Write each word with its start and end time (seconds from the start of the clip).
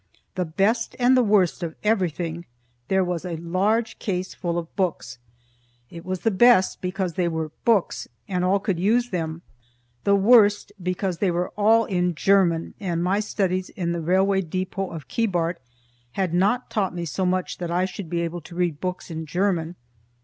The 0.33 0.45
best 0.45 0.95
and 0.97 1.15
the 1.15 1.21
worst 1.21 1.61
of 1.61 1.75
everything 1.83 2.45
there 2.87 3.03
was 3.03 3.23
a 3.23 3.35
large 3.37 3.99
case 3.99 4.33
full 4.33 4.57
of 4.57 4.75
books. 4.75 5.19
It 5.91 6.03
was 6.03 6.21
the 6.21 6.31
best, 6.31 6.81
because 6.81 7.13
they 7.13 7.27
were 7.27 7.51
"books" 7.65 8.07
and 8.27 8.43
all 8.43 8.59
could 8.59 8.79
use 8.79 9.11
them; 9.11 9.43
the 10.03 10.15
worst, 10.15 10.71
because 10.81 11.19
they 11.19 11.29
were 11.29 11.49
all 11.51 11.87
German, 12.15 12.73
and 12.79 13.03
my 13.03 13.19
studies 13.19 13.69
in 13.69 13.91
the 13.91 14.01
railway 14.01 14.41
depot 14.41 14.89
of 14.89 15.07
Keebart 15.07 15.59
had 16.13 16.33
not 16.33 16.71
taught 16.71 16.95
me 16.95 17.05
so 17.05 17.23
much 17.23 17.59
that 17.59 17.69
I 17.69 17.85
should 17.85 18.09
be 18.09 18.21
able 18.21 18.41
to 18.41 18.55
read 18.55 18.81
books 18.81 19.11
in 19.11 19.27
German. 19.27 19.75